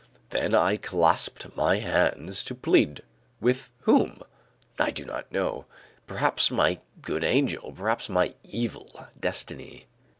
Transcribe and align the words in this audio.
Then 0.31 0.55
I 0.55 0.77
clasped 0.77 1.55
my 1.55 1.75
hands 1.77 2.43
to 2.45 2.55
plead 2.55 3.03
with 3.39 3.71
whom? 3.81 4.23
I 4.79 4.89
do 4.89 5.05
not 5.05 5.31
know; 5.31 5.67
perhaps 6.07 6.49
my 6.49 6.79
good 7.03 7.23
angel, 7.23 7.71
perhaps 7.71 8.09
my 8.09 8.33
evil 8.43 9.09
destiny. 9.19 9.85